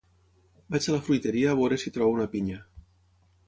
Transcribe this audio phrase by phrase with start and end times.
[0.75, 2.61] Vaig a la fruiteria a veure si trobo una pinya